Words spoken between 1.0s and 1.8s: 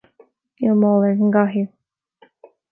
ar an gcathaoir